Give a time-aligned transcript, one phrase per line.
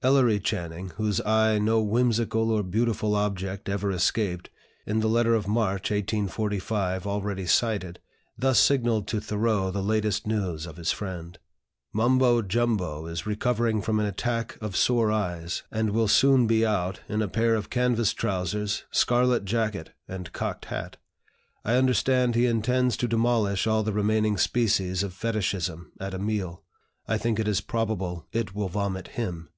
[0.00, 4.48] Ellery Channing, whose eye no whimsical or beautiful object ever escaped,
[4.86, 7.98] in the letter of March, 1845, already cited,
[8.38, 11.36] thus signaled to Thoreau the latest news of his friend:
[11.92, 17.00] "Mumbo Jumbo is recovering from an attack of sore eyes, and will soon be out,
[17.08, 20.96] in a pair of canvas trousers, scarlet jacket, and cocked hat.
[21.64, 26.62] I understand he intends to demolish all the remaining species of Fetichism at a meal.
[27.08, 29.48] I think it is probable it will vomit him."